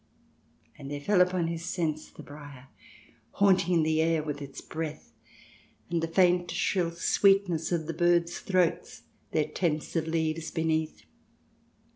•««o 0.65 0.65
•"And 0.79 0.89
there 0.89 0.99
fell 0.99 1.21
upon 1.21 1.45
his 1.45 1.63
sense 1.63 2.09
the 2.09 2.23
briar, 2.23 2.69
Haunting 3.33 3.83
the 3.83 4.01
air 4.01 4.23
with 4.23 4.41
its 4.41 4.59
breath, 4.59 5.11
And 5.91 6.01
the 6.01 6.07
faint 6.07 6.49
shrill 6.49 6.89
sweetness 6.89 7.71
of 7.71 7.85
the 7.85 7.93
birds' 7.93 8.39
throats, 8.39 9.03
Their 9.29 9.45
tent 9.45 9.95
of 9.95 10.07
leaves 10.07 10.49
beneath. 10.49 11.03